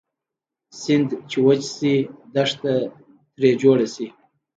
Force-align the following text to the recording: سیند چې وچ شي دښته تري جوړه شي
سیند 0.79 1.09
چې 1.29 1.37
وچ 1.45 1.61
شي 1.75 1.95
دښته 2.33 2.73
تري 3.33 3.49
جوړه 3.61 3.87
شي 3.93 4.07